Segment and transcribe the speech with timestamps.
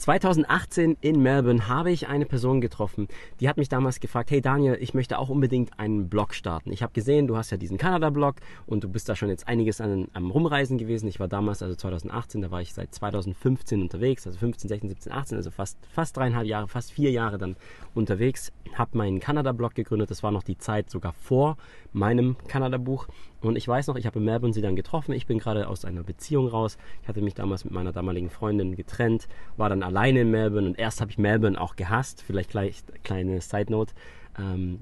[0.00, 3.06] 2018 in Melbourne habe ich eine Person getroffen,
[3.38, 6.72] die hat mich damals gefragt, hey Daniel, ich möchte auch unbedingt einen Blog starten.
[6.72, 9.78] Ich habe gesehen, du hast ja diesen Kanada-Blog und du bist da schon jetzt einiges
[9.78, 11.06] an, am Rumreisen gewesen.
[11.06, 15.12] Ich war damals, also 2018, da war ich seit 2015 unterwegs, also 15, 16, 17,
[15.12, 17.56] 18, also fast, fast dreieinhalb Jahre, fast vier Jahre dann
[17.94, 18.52] unterwegs.
[18.72, 21.58] Habe meinen Kanada-Blog gegründet, das war noch die Zeit sogar vor
[21.92, 23.06] meinem Kanada-Buch.
[23.42, 25.12] Und ich weiß noch, ich habe in Melbourne sie dann getroffen.
[25.12, 26.76] Ich bin gerade aus einer Beziehung raus.
[27.02, 30.78] Ich hatte mich damals mit meiner damaligen Freundin getrennt, war dann alleine in Melbourne und
[30.78, 32.22] erst habe ich Melbourne auch gehasst.
[32.22, 33.94] Vielleicht gleich kleine Side Note.
[34.38, 34.80] Ähm,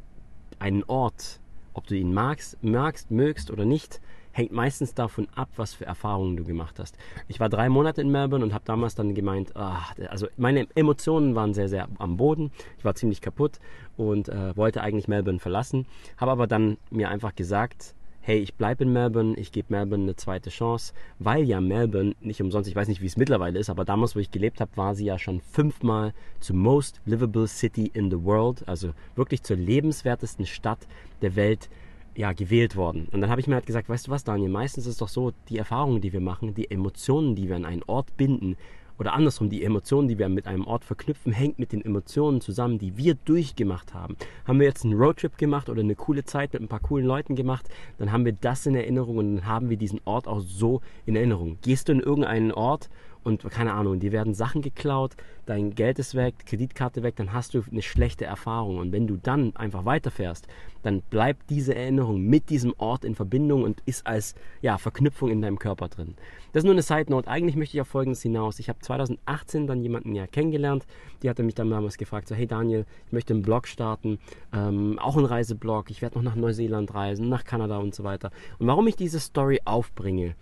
[0.59, 1.41] einen Ort,
[1.73, 4.01] ob du ihn magst, magst, mögst oder nicht,
[4.33, 6.97] hängt meistens davon ab, was für Erfahrungen du gemacht hast.
[7.27, 11.35] Ich war drei Monate in Melbourne und habe damals dann gemeint, ach, also meine Emotionen
[11.35, 12.51] waren sehr, sehr am Boden.
[12.79, 13.59] Ich war ziemlich kaputt
[13.97, 15.87] und äh, wollte eigentlich Melbourne verlassen,
[16.17, 17.95] habe aber dann mir einfach gesagt,
[18.29, 22.43] hey, ich bleibe in Melbourne, ich gebe Melbourne eine zweite Chance, weil ja Melbourne nicht
[22.43, 24.95] umsonst, ich weiß nicht, wie es mittlerweile ist, aber damals, wo ich gelebt habe, war
[24.95, 30.45] sie ja schon fünfmal zur Most Livable City in the World, also wirklich zur lebenswertesten
[30.45, 30.87] Stadt
[31.23, 31.71] der Welt
[32.17, 33.09] ja, gewählt worden.
[33.13, 35.09] Und dann habe ich mir halt gesagt, weißt du was, Daniel, meistens ist es doch
[35.09, 38.59] so, die Erfahrungen, die wir machen, die Emotionen, die wir an einen Ort binden,
[38.99, 42.79] oder andersrum, die Emotionen, die wir mit einem Ort verknüpfen, hängt mit den Emotionen zusammen,
[42.79, 44.17] die wir durchgemacht haben.
[44.45, 47.37] Haben wir jetzt einen Roadtrip gemacht oder eine coole Zeit mit ein paar coolen Leuten
[47.37, 50.81] gemacht, dann haben wir das in Erinnerung und dann haben wir diesen Ort auch so
[51.07, 51.59] in Erinnerung.
[51.63, 52.91] Gehst du in irgendeinen Ort
[53.29, 57.55] und keine Ahnung, dir werden Sachen geklaut, dein Geld ist weg, Kreditkarte weg, dann hast
[57.55, 58.79] du eine schlechte Erfahrung.
[58.79, 60.49] Und wenn du dann einfach weiterfährst,
[60.83, 65.43] dann bleibt diese Erinnerung mit diesem Ort in Verbindung und ist als ja, Verknüpfung in
[65.43, 66.15] deinem Körper drin.
[66.53, 67.29] Das ist nur eine Side Note.
[67.29, 68.59] Eigentlich möchte ich auf Folgendes hinaus.
[68.59, 70.87] Ich habe 2018 dann jemanden ja kennengelernt,
[71.23, 74.19] die hatte mich dann damals gefragt, so hey Daniel, ich möchte einen Blog starten,
[74.55, 78.31] ähm, auch einen Reiseblog, ich werde noch nach Neuseeland reisen, nach Kanada und so weiter.
[78.59, 80.35] Und warum ich diese Story aufbringe,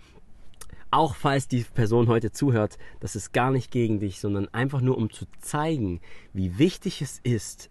[0.91, 4.97] auch falls die Person heute zuhört, das ist gar nicht gegen dich, sondern einfach nur
[4.97, 5.99] um zu zeigen,
[6.33, 7.69] wie wichtig es ist,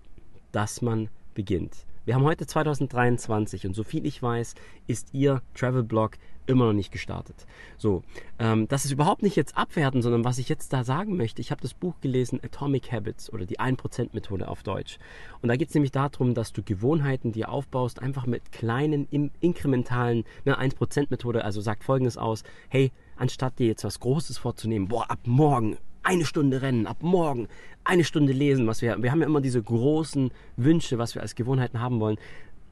[0.52, 1.86] dass man beginnt.
[2.04, 4.54] Wir haben heute 2023 und so viel ich weiß,
[4.86, 7.46] ist Ihr Travel-Blog immer noch nicht gestartet.
[7.76, 8.02] So,
[8.38, 11.50] ähm, das ist überhaupt nicht jetzt abwerten, sondern was ich jetzt da sagen möchte, ich
[11.50, 14.98] habe das Buch gelesen, Atomic Habits oder die 1%-Methode auf Deutsch.
[15.42, 19.08] Und da geht es nämlich darum, dass du Gewohnheiten dir aufbaust, einfach mit kleinen,
[19.40, 25.10] inkrementalen, ne, 1%-Methode, also sagt folgendes aus, hey, anstatt dir jetzt was Großes vorzunehmen, boah,
[25.10, 27.48] ab morgen eine Stunde rennen, ab morgen
[27.84, 31.34] eine Stunde lesen, was wir, wir haben ja immer diese großen Wünsche, was wir als
[31.34, 32.18] Gewohnheiten haben wollen.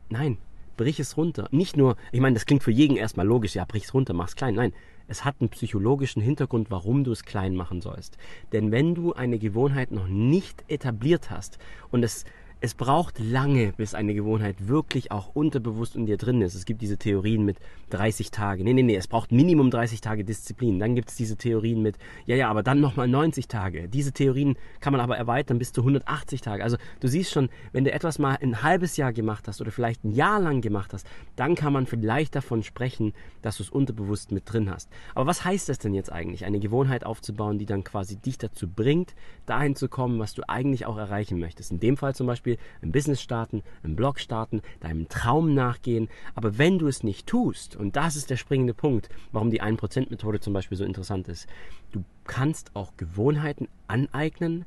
[0.08, 0.38] Nein,
[0.76, 1.48] brich es runter.
[1.50, 4.28] Nicht nur, ich meine, das klingt für jeden erstmal logisch, ja, brich es runter, mach
[4.28, 4.54] es klein.
[4.54, 4.72] Nein,
[5.08, 8.16] es hat einen psychologischen Hintergrund, warum du es klein machen sollst.
[8.52, 11.58] Denn wenn du eine Gewohnheit noch nicht etabliert hast
[11.90, 12.24] und es
[12.64, 16.54] es braucht lange, bis eine Gewohnheit wirklich auch unterbewusst in dir drin ist.
[16.54, 17.58] Es gibt diese Theorien mit
[17.90, 18.64] 30 Tage.
[18.64, 20.78] Nee, nee, nee, es braucht Minimum 30 Tage Disziplin.
[20.78, 23.86] Dann gibt es diese Theorien mit, ja, ja, aber dann nochmal 90 Tage.
[23.86, 26.64] Diese Theorien kann man aber erweitern bis zu 180 Tage.
[26.64, 30.02] Also du siehst schon, wenn du etwas mal ein halbes Jahr gemacht hast oder vielleicht
[30.02, 34.32] ein Jahr lang gemacht hast, dann kann man vielleicht davon sprechen, dass du es unterbewusst
[34.32, 34.88] mit drin hast.
[35.14, 38.66] Aber was heißt das denn jetzt eigentlich, eine Gewohnheit aufzubauen, die dann quasi dich dazu
[38.68, 39.14] bringt,
[39.44, 41.70] dahin zu kommen, was du eigentlich auch erreichen möchtest?
[41.70, 46.08] In dem Fall zum Beispiel ein Business starten, einen Blog starten, deinem Traum nachgehen.
[46.34, 50.40] Aber wenn du es nicht tust, und das ist der springende Punkt, warum die 1%-Methode
[50.40, 51.46] zum Beispiel so interessant ist,
[51.92, 54.64] du kannst auch Gewohnheiten aneignen,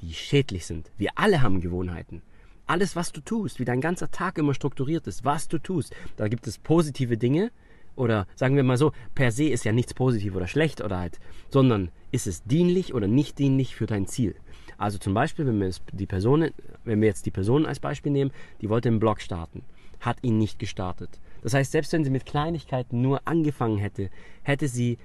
[0.00, 0.90] die schädlich sind.
[0.96, 2.22] Wir alle haben Gewohnheiten.
[2.66, 6.28] Alles, was du tust, wie dein ganzer Tag immer strukturiert ist, was du tust, da
[6.28, 7.50] gibt es positive Dinge,
[7.98, 11.18] oder sagen wir mal so, per se ist ja nichts positiv oder schlecht oder halt,
[11.50, 14.36] sondern ist es dienlich oder nicht dienlich für dein Ziel.
[14.78, 16.50] Also zum Beispiel, wenn wir, die Person,
[16.84, 18.30] wenn wir jetzt die Person als Beispiel nehmen,
[18.60, 19.62] die wollte einen Blog starten,
[20.00, 21.20] hat ihn nicht gestartet.
[21.42, 24.08] Das heißt, selbst wenn sie mit Kleinigkeiten nur angefangen hätte,
[24.42, 24.98] hätte sie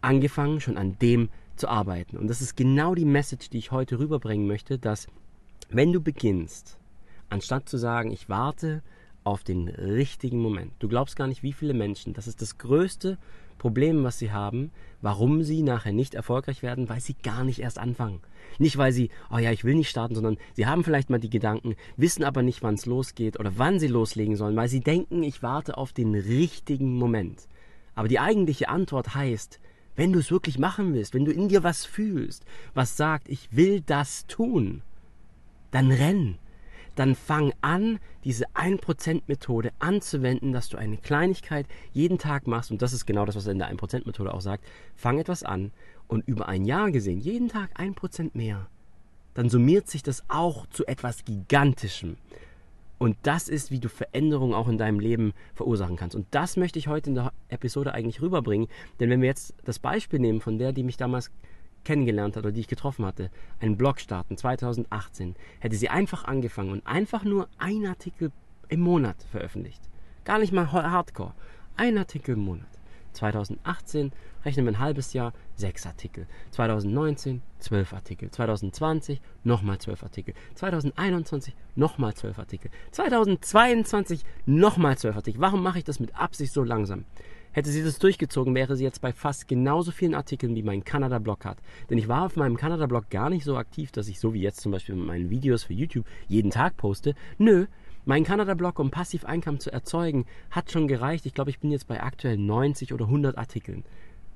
[0.00, 2.16] angefangen, schon an dem zu arbeiten.
[2.16, 5.06] Und das ist genau die Message, die ich heute rüberbringen möchte, dass
[5.68, 6.78] wenn du beginnst,
[7.28, 8.82] anstatt zu sagen, ich warte
[9.22, 13.18] auf den richtigen Moment, du glaubst gar nicht, wie viele Menschen, das ist das größte
[13.58, 14.70] Problem, was sie haben,
[15.00, 18.20] warum sie nachher nicht erfolgreich werden, weil sie gar nicht erst anfangen.
[18.58, 21.30] Nicht, weil sie, oh ja, ich will nicht starten, sondern sie haben vielleicht mal die
[21.30, 25.22] Gedanken, wissen aber nicht, wann es losgeht oder wann sie loslegen sollen, weil sie denken,
[25.22, 27.48] ich warte auf den richtigen Moment.
[27.94, 29.60] Aber die eigentliche Antwort heißt,
[29.96, 33.48] wenn du es wirklich machen willst, wenn du in dir was fühlst, was sagt, ich
[33.56, 34.82] will das tun,
[35.70, 36.38] dann renn
[36.94, 42.70] dann fang an, diese 1%-Methode anzuwenden, dass du eine Kleinigkeit jeden Tag machst.
[42.70, 44.64] Und das ist genau das, was er in der 1%-Methode auch sagt.
[44.94, 45.72] Fang etwas an
[46.08, 48.68] und über ein Jahr gesehen, jeden Tag 1% mehr.
[49.34, 52.16] Dann summiert sich das auch zu etwas Gigantischem.
[52.98, 56.14] Und das ist, wie du Veränderungen auch in deinem Leben verursachen kannst.
[56.14, 58.68] Und das möchte ich heute in der Episode eigentlich rüberbringen.
[59.00, 61.30] Denn wenn wir jetzt das Beispiel nehmen von der, die mich damals
[61.84, 66.70] kennengelernt hat oder die ich getroffen hatte, einen Blog starten 2018, hätte sie einfach angefangen
[66.70, 68.32] und einfach nur ein Artikel
[68.68, 69.82] im Monat veröffentlicht.
[70.24, 71.34] Gar nicht mal hardcore.
[71.76, 72.66] Ein Artikel im Monat.
[73.14, 74.12] 2018
[74.44, 76.26] rechnen wir ein halbes Jahr, sechs Artikel.
[76.50, 78.30] 2019 zwölf Artikel.
[78.30, 80.34] 2020 nochmal zwölf Artikel.
[80.54, 82.70] 2021 nochmal zwölf Artikel.
[82.90, 85.40] 2022 nochmal zwölf Artikel.
[85.40, 87.04] Warum mache ich das mit Absicht so langsam?
[87.52, 91.44] Hätte sie das durchgezogen, wäre sie jetzt bei fast genauso vielen Artikeln wie mein Kanada-Blog
[91.44, 91.58] hat.
[91.88, 94.60] Denn ich war auf meinem Kanada-Blog gar nicht so aktiv, dass ich so wie jetzt
[94.60, 97.14] zum Beispiel mit meinen Videos für YouTube jeden Tag poste.
[97.38, 97.66] Nö,
[98.06, 101.24] mein Kanada-Blog, um Passiv-Einkommen zu erzeugen, hat schon gereicht.
[101.24, 103.82] Ich glaube, ich bin jetzt bei aktuell 90 oder 100 Artikeln.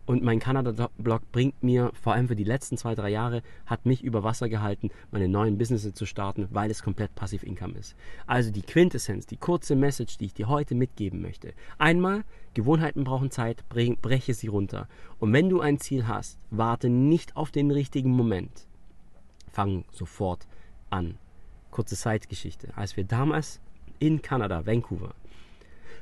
[0.07, 4.03] Und mein Kanada-Blog bringt mir, vor allem für die letzten zwei, drei Jahre, hat mich
[4.03, 7.95] über Wasser gehalten, meine neuen Businesses zu starten, weil es komplett Passiv-Income ist.
[8.27, 11.53] Also die Quintessenz, die kurze Message, die ich dir heute mitgeben möchte.
[11.77, 12.25] Einmal,
[12.55, 14.89] Gewohnheiten brauchen Zeit, breche sie runter.
[15.19, 18.67] Und wenn du ein Ziel hast, warte nicht auf den richtigen Moment.
[19.53, 20.47] Fang sofort
[20.89, 21.19] an
[21.79, 22.71] kurze Zeitgeschichte.
[22.75, 23.61] Als wir damals
[24.01, 25.15] in Kanada, Vancouver,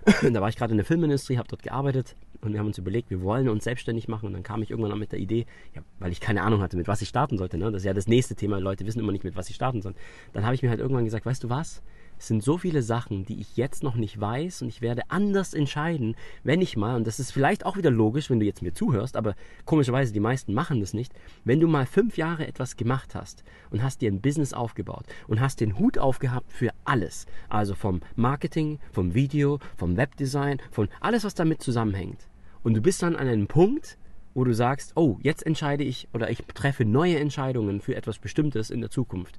[0.22, 3.10] da war ich gerade in der Filmindustrie, habe dort gearbeitet und wir haben uns überlegt,
[3.10, 4.24] wir wollen uns selbstständig machen.
[4.24, 5.44] Und dann kam ich irgendwann mit der Idee,
[5.74, 7.58] ja, weil ich keine Ahnung hatte, mit was ich starten sollte.
[7.58, 7.66] Ne?
[7.66, 8.58] Das ist ja das nächste Thema.
[8.58, 9.96] Leute wissen immer nicht, mit was sie starten sollen.
[10.32, 11.82] Dann habe ich mir halt irgendwann gesagt, weißt du was?
[12.18, 15.52] Es sind so viele Sachen, die ich jetzt noch nicht weiß und ich werde anders
[15.52, 18.72] entscheiden, wenn ich mal, und das ist vielleicht auch wieder logisch, wenn du jetzt mir
[18.72, 19.34] zuhörst, aber
[19.66, 21.12] komischerweise die meisten machen das nicht,
[21.44, 25.40] wenn du mal fünf Jahre etwas gemacht hast und hast dir ein Business aufgebaut und
[25.40, 31.24] hast den Hut aufgehabt für alles, also vom Marketing, vom Video, vom Webdesign, von alles,
[31.24, 32.28] was damit zusammenhängt.
[32.62, 33.98] Und du bist dann an einem Punkt,
[34.34, 38.70] wo du sagst, oh, jetzt entscheide ich oder ich treffe neue Entscheidungen für etwas Bestimmtes
[38.70, 39.38] in der Zukunft.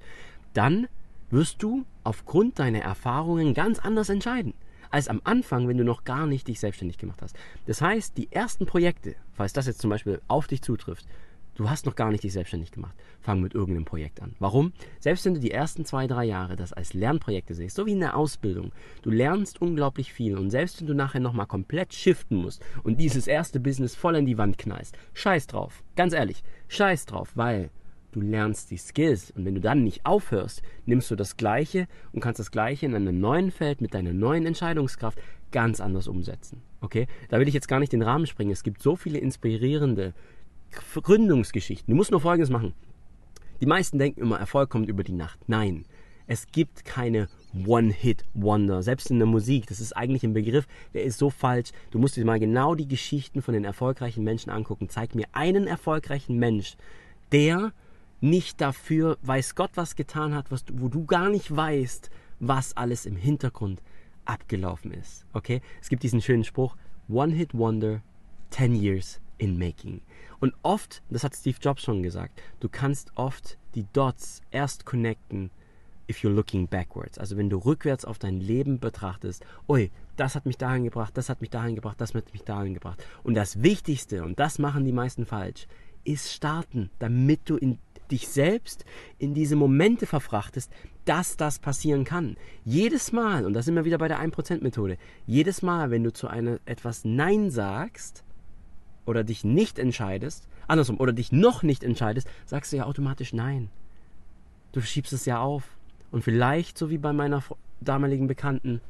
[0.54, 0.88] Dann
[1.30, 4.54] wirst du aufgrund deiner Erfahrungen ganz anders entscheiden
[4.90, 7.36] als am Anfang, wenn du noch gar nicht dich selbstständig gemacht hast.
[7.66, 11.06] Das heißt, die ersten Projekte, falls das jetzt zum Beispiel auf dich zutrifft,
[11.56, 14.38] du hast noch gar nicht dich selbstständig gemacht, fang mit irgendeinem Projekt an.
[14.40, 14.72] Warum?
[15.02, 18.00] Selbst wenn du die ersten zwei, drei Jahre das als Lernprojekte siehst, so wie in
[18.00, 18.72] der Ausbildung,
[19.02, 23.28] du lernst unglaublich viel und selbst wenn du nachher nochmal komplett shiften musst und dieses
[23.28, 27.72] erste Business voll in die Wand knallst, scheiß drauf, ganz ehrlich, scheiß drauf, weil
[28.20, 29.32] du lernst die Skills.
[29.32, 32.96] Und wenn du dann nicht aufhörst, nimmst du das Gleiche und kannst das Gleiche in
[32.96, 35.20] einem neuen Feld mit deiner neuen Entscheidungskraft
[35.52, 36.62] ganz anders umsetzen.
[36.82, 37.08] Okay?
[37.30, 38.52] Da will ich jetzt gar nicht den Rahmen springen.
[38.52, 40.14] Es gibt so viele inspirierende
[40.94, 41.92] Gründungsgeschichten.
[41.92, 42.74] Du musst nur Folgendes machen.
[43.62, 45.40] Die meisten denken immer, Erfolg kommt über die Nacht.
[45.48, 45.86] Nein.
[46.30, 47.30] Es gibt keine
[47.66, 48.84] One-Hit-Wonder.
[48.84, 51.72] Selbst in der Musik, das ist eigentlich ein Begriff, der ist so falsch.
[51.92, 54.90] Du musst dir mal genau die Geschichten von den erfolgreichen Menschen angucken.
[54.90, 56.76] Zeig mir einen erfolgreichen Mensch,
[57.32, 57.72] der
[58.22, 62.10] nicht dafür, weiß Gott, was getan hat, was wo du gar nicht weißt,
[62.40, 63.82] was alles im Hintergrund
[64.26, 65.26] abgelaufen ist.
[65.34, 65.62] Okay?
[65.82, 66.76] Es gibt diesen schönen Spruch,
[67.10, 68.02] One Hit Wonder,
[68.52, 70.02] 10 Years in Making.
[70.40, 75.52] Und oft, das hat Steve Jobs schon gesagt, du kannst oft die Dots erst connecten,
[76.10, 77.18] if you're looking backwards.
[77.18, 81.30] Also wenn du rückwärts auf dein Leben betrachtest, oi, das hat mich dahin gebracht, das
[81.30, 83.04] hat mich dahin gebracht, das hat mich dahin gebracht.
[83.24, 85.68] Und das Wichtigste, und das machen die meisten falsch,
[86.04, 87.80] ist starten, damit du in
[88.12, 88.86] dich selbst
[89.18, 90.72] in diese Momente verfrachtest,
[91.06, 92.36] dass das passieren kann.
[92.66, 96.28] Jedes Mal, und da sind wir wieder bei der 1%-Methode, jedes Mal, wenn du zu
[96.28, 98.24] einer etwas Nein sagst
[99.06, 103.70] oder dich nicht entscheidest, andersrum, oder dich noch nicht entscheidest, sagst du ja automatisch Nein.
[104.74, 105.64] Du schiebst es ja auf.
[106.12, 107.44] Und vielleicht, so wie bei meiner
[107.82, 108.82] damaligen Bekannten,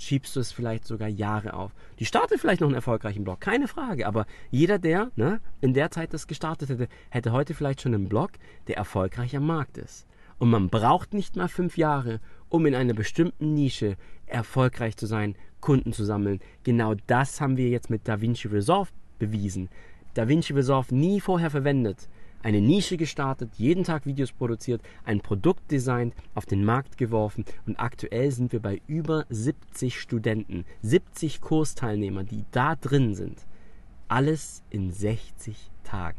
[0.00, 1.72] schiebst du es vielleicht sogar Jahre auf.
[1.98, 4.06] Die startet vielleicht noch einen erfolgreichen Blog, keine Frage.
[4.06, 8.08] Aber jeder, der ne, in der Zeit das gestartet hätte, hätte heute vielleicht schon einen
[8.08, 8.30] Blog,
[8.66, 10.06] der erfolgreich am Markt ist.
[10.38, 15.36] Und man braucht nicht mal fünf Jahre, um in einer bestimmten Nische erfolgreich zu sein,
[15.60, 16.40] Kunden zu sammeln.
[16.64, 19.68] Genau das haben wir jetzt mit DaVinci Resolve bewiesen.
[20.14, 22.08] DaVinci Resolve nie vorher verwendet
[22.42, 27.78] eine Nische gestartet, jeden Tag Videos produziert, ein Produkt designt, auf den Markt geworfen und
[27.78, 33.46] aktuell sind wir bei über 70 Studenten, 70 Kursteilnehmer, die da drin sind.
[34.08, 36.18] Alles in 60 Tagen.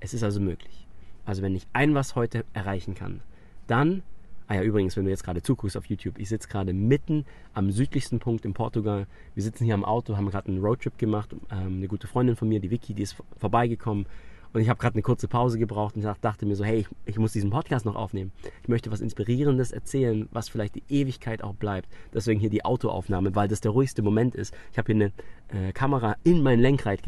[0.00, 0.86] Es ist also möglich.
[1.24, 3.20] Also wenn ich ein was heute erreichen kann,
[3.66, 4.02] dann
[4.50, 7.70] Ah ja, übrigens, wenn du jetzt gerade zuguckst auf YouTube, ich sitze gerade mitten am
[7.70, 9.06] südlichsten Punkt in Portugal.
[9.34, 11.34] Wir sitzen hier am Auto, haben gerade einen Roadtrip gemacht.
[11.50, 14.06] Ähm, eine gute Freundin von mir, die Vicky, die ist vorbeigekommen.
[14.52, 17.18] Und ich habe gerade eine kurze Pause gebraucht und dachte mir so, hey, ich, ich,
[17.18, 18.32] muss diesen Podcast noch aufnehmen.
[18.62, 21.88] Ich möchte was Inspirierendes erzählen, was vielleicht die Ewigkeit auch bleibt.
[22.14, 24.54] Deswegen hier die Autoaufnahme, weil das der ruhigste Moment ist.
[24.72, 25.10] Ich habe hier
[25.50, 27.00] eine äh, Kamera in mein Lenkrad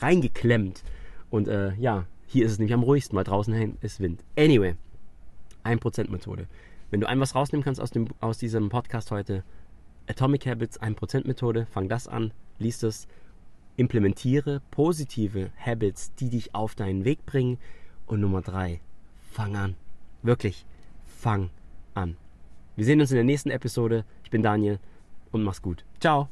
[0.00, 0.82] reingeklemmt.
[1.30, 4.22] Und äh, ja, hier ist es nämlich am ruhigsten, weil draußen ist Wind.
[4.36, 4.74] Anyway,
[5.64, 6.46] 1% Methode.
[6.90, 9.44] Wenn du ein was rausnehmen kannst aus, dem, aus diesem Podcast heute,
[10.08, 13.06] Atomic Habits 1% Methode, fang das an, liest es,
[13.76, 17.58] implementiere positive Habits, die dich auf deinen Weg bringen
[18.06, 18.80] Und Nummer drei,
[19.30, 19.76] fang an.
[20.22, 20.66] Wirklich,
[21.06, 21.50] fang
[21.94, 22.16] an.
[22.76, 24.04] Wir sehen uns in der nächsten Episode.
[24.24, 24.78] Ich bin Daniel
[25.30, 25.84] und mach's gut.
[26.00, 26.28] Ciao.